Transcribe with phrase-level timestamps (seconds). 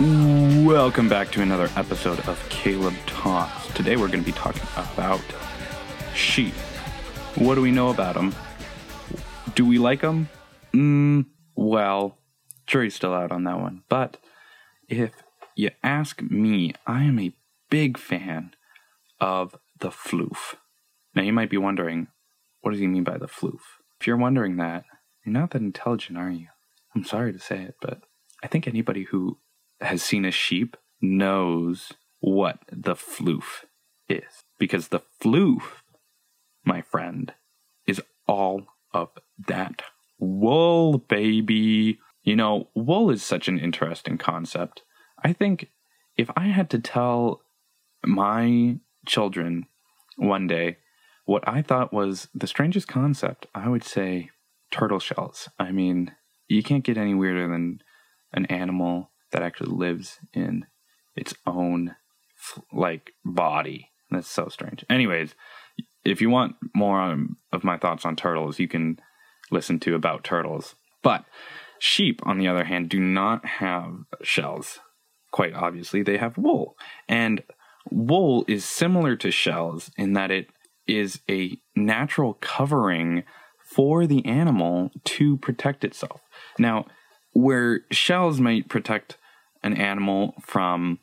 [0.00, 3.66] Welcome back to another episode of Caleb Talks.
[3.74, 5.20] Today we're going to be talking about
[6.14, 6.54] sheep.
[7.34, 8.34] What do we know about them?
[9.56, 10.28] Do we like them?
[10.72, 11.26] Mm,
[11.56, 12.18] well,
[12.66, 13.82] jury's still out on that one.
[13.88, 14.18] But
[14.88, 15.10] if
[15.56, 17.34] you ask me, I am a
[17.68, 18.54] big fan
[19.20, 20.54] of the floof.
[21.16, 22.06] Now you might be wondering,
[22.60, 23.60] what does he mean by the floof?
[24.00, 24.84] If you're wondering that,
[25.24, 26.46] you're not that intelligent, are you?
[26.94, 28.02] I'm sorry to say it, but
[28.42, 29.38] I think anybody who
[29.80, 33.64] has seen a sheep knows what the floof
[34.08, 34.44] is.
[34.58, 35.62] Because the floof,
[36.64, 37.32] my friend,
[37.86, 39.10] is all of
[39.46, 39.82] that
[40.18, 41.98] wool, baby.
[42.22, 44.82] You know, wool is such an interesting concept.
[45.22, 45.70] I think
[46.16, 47.42] if I had to tell
[48.04, 49.66] my children
[50.16, 50.78] one day
[51.24, 54.30] what I thought was the strangest concept, I would say
[54.70, 55.48] turtle shells.
[55.58, 56.12] I mean,
[56.48, 57.80] you can't get any weirder than
[58.32, 60.66] an animal that actually lives in
[61.14, 61.96] its own
[62.72, 63.90] like body.
[64.10, 64.84] That's so strange.
[64.88, 65.34] Anyways,
[66.04, 69.00] if you want more on, of my thoughts on turtles, you can
[69.50, 70.76] listen to about turtles.
[71.02, 71.24] But
[71.78, 74.78] sheep, on the other hand, do not have shells.
[75.32, 76.76] Quite obviously, they have wool,
[77.08, 77.42] and
[77.90, 80.48] wool is similar to shells in that it
[80.86, 83.24] is a natural covering
[83.58, 86.20] for the animal to protect itself.
[86.58, 86.86] Now,
[87.36, 89.18] where shells might protect
[89.62, 90.98] an animal from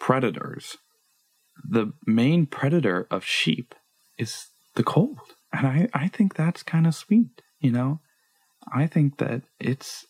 [0.00, 0.76] predators,
[1.64, 3.72] the main predator of sheep
[4.18, 5.20] is the cold.
[5.52, 8.00] And I, I think that's kind of sweet, you know?
[8.74, 10.06] I think that it's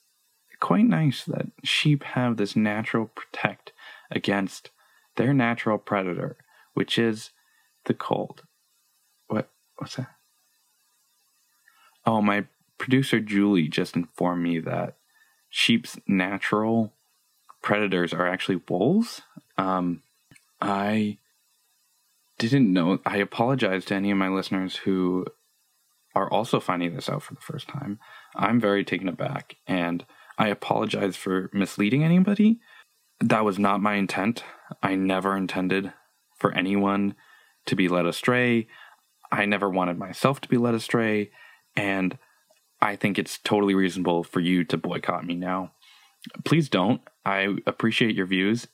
[0.61, 3.75] quite nice that sheep have this natural protect
[4.11, 4.71] against
[5.17, 6.39] their natural predator,
[6.73, 7.33] which is
[7.85, 8.45] the cold.
[9.27, 10.09] What what's that?
[12.07, 12.47] Oh, my
[12.79, 14.97] producer Julie just informed me that
[15.57, 16.93] sheep's natural
[17.63, 19.23] predators are actually wolves.
[19.57, 20.03] Um,
[20.61, 21.17] I
[22.39, 22.99] didn't know.
[23.07, 25.25] I apologize to any of my listeners who
[26.15, 27.99] are also finding this out for the first time.
[28.35, 30.05] I'm very taken aback, and
[30.37, 32.59] I apologize for misleading anybody.
[33.21, 34.45] That was not my intent.
[34.83, 35.91] I never intended
[36.37, 37.15] for anyone
[37.65, 38.67] to be led astray.
[39.33, 41.31] I never wanted myself to be led astray,
[41.75, 42.19] and
[42.87, 45.73] I think it's totally reasonable for you to boycott me now
[46.45, 47.01] please don't.
[47.25, 48.69] I appreciate your views.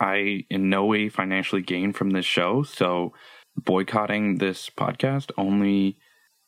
[0.00, 3.14] I in no way financially gain from this show, so
[3.56, 5.96] boycotting this podcast only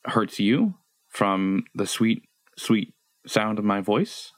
[0.05, 0.75] hurts you
[1.09, 2.25] from the sweet,
[2.57, 2.95] sweet
[3.27, 4.33] sound of my voice.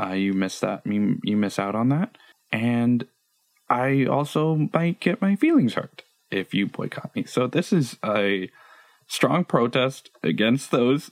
[0.00, 0.82] Uh, you miss that.
[0.86, 2.16] You, you miss out on that,
[2.52, 3.06] and
[3.68, 7.24] I also might get my feelings hurt if you boycott me.
[7.24, 8.48] So this is a
[9.08, 11.10] strong protest against those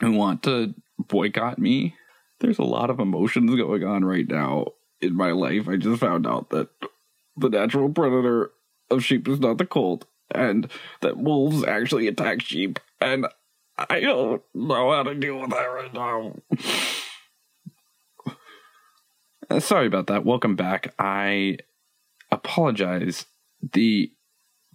[0.00, 1.94] who want to boycott me
[2.40, 4.66] there's a lot of emotions going on right now
[5.00, 5.68] in my life.
[5.68, 6.68] I just found out that
[7.36, 8.50] the natural predator
[8.90, 10.70] of sheep is not the colt, and
[11.00, 13.26] that wolves actually attack sheep, and
[13.76, 16.36] I don't know how to deal with that right now.
[19.50, 20.26] Uh, sorry about that.
[20.26, 20.92] Welcome back.
[20.98, 21.56] I
[22.30, 23.24] apologize.
[23.72, 24.12] The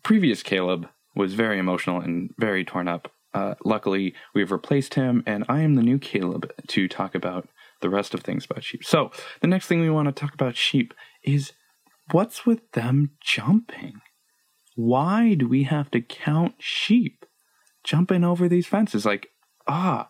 [0.02, 3.12] previous Caleb was very emotional and very torn up.
[3.34, 7.50] Uh, luckily, we've replaced him, and I am the new Caleb to talk about
[7.82, 8.84] the rest of things about sheep.
[8.84, 9.12] So,
[9.42, 11.54] the next thing we want to talk about sheep is
[12.12, 14.02] what's with them jumping?
[14.76, 17.26] Why do we have to count sheep
[17.84, 19.06] jumping over these fences?
[19.06, 19.28] Like,
[19.68, 20.10] ah,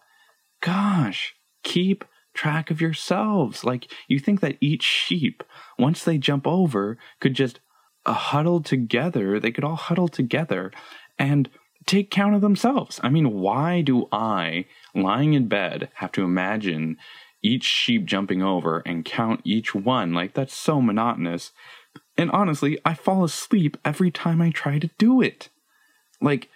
[0.61, 1.33] gosh,
[1.63, 3.63] keep track of yourselves.
[3.63, 5.43] Like, you think that each sheep,
[5.77, 7.59] once they jump over, could just
[8.05, 10.71] uh, huddle together, they could all huddle together
[11.17, 11.49] and
[11.85, 12.99] take count of themselves.
[13.03, 16.97] I mean, why do I, lying in bed, have to imagine
[17.43, 20.13] each sheep jumping over and count each one.
[20.13, 21.51] Like, that's so monotonous.
[22.17, 25.49] And honestly, I fall asleep every time I try to do it.
[26.21, 26.49] Like,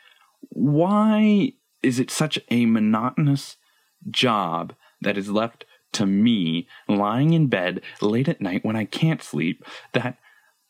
[0.50, 1.54] why
[1.84, 3.58] is it such a monotonous
[4.10, 9.22] job that is left to me lying in bed late at night when I can't
[9.22, 10.18] sleep that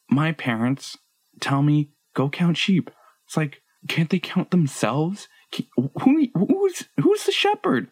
[0.10, 0.98] my parents
[1.40, 2.90] tell me, go count sheep?
[3.26, 5.28] It's like, can't they count themselves?
[5.76, 7.90] Who, who's, who's the shepherd?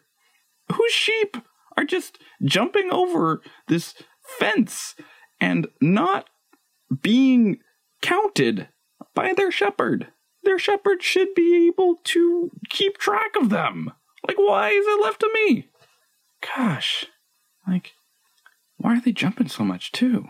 [0.72, 1.38] Whose sheep?
[1.78, 3.94] are just jumping over this
[4.40, 4.96] fence
[5.40, 6.30] and not
[7.02, 7.60] being
[8.02, 8.70] counted
[9.14, 10.08] by their shepherd.
[10.44, 13.92] Their shepherd should be able to keep track of them.
[14.28, 15.70] Like, why is it left to me?
[16.56, 17.06] Gosh,
[17.68, 17.94] like,
[18.78, 20.26] why are they jumping so much, too?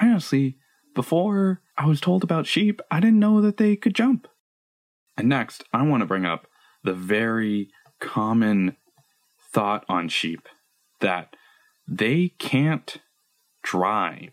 [0.00, 0.56] Honestly,
[0.94, 4.28] before I was told about sheep, I didn't know that they could jump.
[5.16, 6.46] And next, I want to bring up
[6.84, 7.68] the very
[8.00, 8.76] common
[9.52, 10.48] thought on sheep
[11.00, 11.34] that
[11.88, 12.98] they can't
[13.62, 14.32] drive.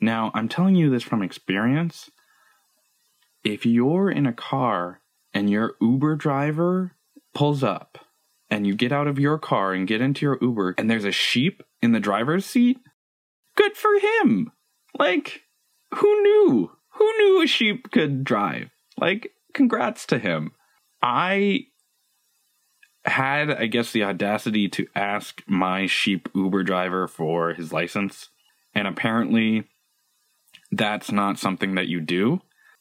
[0.00, 2.10] Now, I'm telling you this from experience.
[3.44, 5.00] If you're in a car
[5.34, 6.92] and your Uber driver
[7.34, 7.98] pulls up
[8.50, 11.12] and you get out of your car and get into your Uber and there's a
[11.12, 12.78] sheep in the driver's seat,
[13.56, 14.52] good for him.
[14.98, 15.42] Like,
[15.94, 16.70] who knew?
[16.94, 18.70] Who knew a sheep could drive?
[18.98, 20.52] Like, congrats to him.
[21.02, 21.66] I
[23.04, 28.28] had, I guess, the audacity to ask my sheep Uber driver for his license.
[28.74, 29.64] And apparently,
[30.70, 32.40] that's not something that you do.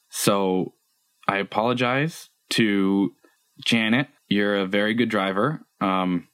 [0.09, 0.73] So
[1.27, 3.13] I apologize to
[3.65, 4.07] Janet.
[4.27, 5.65] You're a very good driver.
[5.79, 6.27] Um,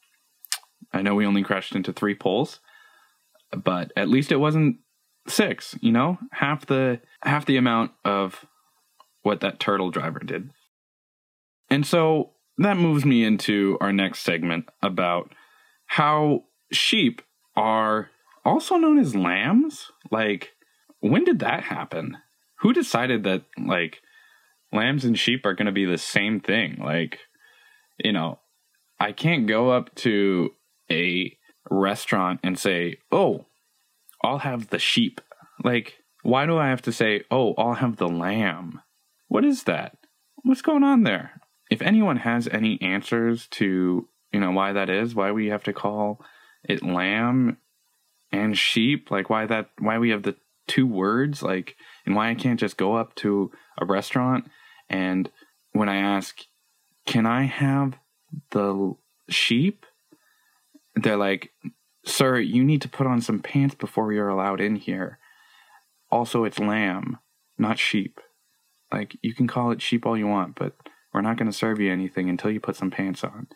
[0.93, 2.59] I know we only crashed into three poles,
[3.51, 4.77] but at least it wasn't
[5.27, 5.75] six.
[5.81, 8.45] You know, half the half the amount of
[9.27, 10.49] what that turtle driver did.
[11.69, 15.33] And so that moves me into our next segment about
[15.85, 17.21] how sheep
[17.55, 18.09] are
[18.45, 19.91] also known as lambs.
[20.09, 20.53] Like,
[21.01, 22.17] when did that happen?
[22.61, 23.99] Who decided that, like,
[24.71, 26.77] lambs and sheep are going to be the same thing?
[26.81, 27.19] Like,
[27.97, 28.39] you know,
[28.97, 30.51] I can't go up to
[30.89, 31.37] a
[31.69, 33.45] restaurant and say, oh,
[34.23, 35.19] I'll have the sheep.
[35.63, 38.81] Like, why do I have to say, oh, I'll have the lamb?
[39.27, 39.97] What is that?
[40.43, 41.41] What's going on there?
[41.69, 45.73] if anyone has any answers to you know why that is, why we have to
[45.73, 46.23] call
[46.63, 47.57] it lamb
[48.31, 50.35] and sheep, like why that why we have the
[50.67, 51.75] two words, like
[52.05, 54.49] and why I can't just go up to a restaurant
[54.89, 55.29] and
[55.71, 56.39] when I ask,
[57.05, 57.97] "Can I have
[58.51, 58.95] the
[59.29, 59.85] sheep?"
[60.95, 61.51] they're like,
[62.05, 65.19] "Sir, you need to put on some pants before you're allowed in here."
[66.09, 67.19] Also, it's lamb,
[67.57, 68.19] not sheep.
[68.91, 70.75] Like you can call it sheep all you want, but
[71.13, 73.47] we're not going to serve you anything until you put some pants on.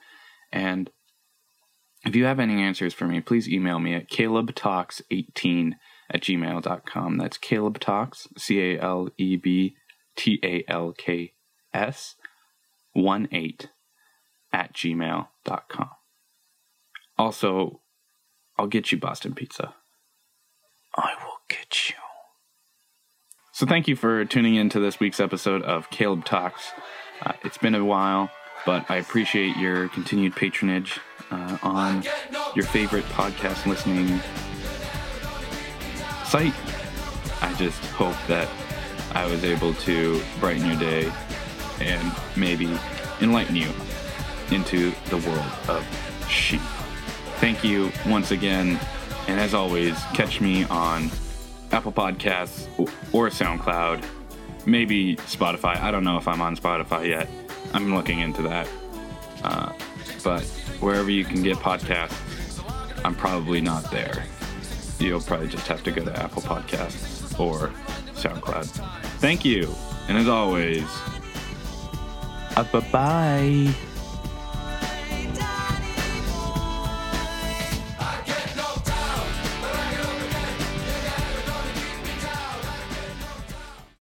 [0.52, 0.90] And
[2.04, 5.74] if you have any answers for me, please email me at calebtalks18
[6.10, 7.18] at gmail.com.
[7.18, 9.76] That's Caleb Talks, C A L E B
[10.16, 11.34] T A L K
[11.74, 12.16] S,
[12.94, 13.70] 1 8
[14.52, 15.90] at gmail.com.
[17.18, 17.82] Also,
[18.58, 19.76] I'll get you Boston Pizza.
[20.96, 21.96] I will get you.
[23.62, 26.72] So, thank you for tuning in to this week's episode of Caleb Talks.
[27.22, 28.32] Uh, it's been a while,
[28.66, 31.00] but I appreciate your continued patronage
[31.30, 32.04] uh, on
[32.56, 34.20] your favorite podcast listening
[36.26, 36.56] site.
[37.44, 38.50] I just hope that
[39.14, 41.12] I was able to brighten your day
[41.80, 42.66] and maybe
[43.22, 43.72] enlighten you
[44.50, 45.86] into the world of
[46.28, 46.62] sheep.
[47.36, 48.80] Thank you once again,
[49.28, 51.12] and as always, catch me on
[51.72, 52.68] Apple Podcasts
[53.14, 54.04] or SoundCloud
[54.66, 55.80] maybe Spotify.
[55.80, 57.30] I don't know if I'm on Spotify yet.
[57.74, 58.68] I'm looking into that.
[59.44, 59.74] Uh,
[60.24, 60.44] but
[60.80, 62.64] wherever you can get podcasts,
[63.04, 64.26] I'm probably not there.
[65.00, 67.70] You'll probably just have to go to Apple Podcasts or
[68.14, 68.68] SoundCloud.
[69.20, 69.74] Thank you.
[70.08, 70.86] And as always,
[72.56, 73.91] uh, bye bye.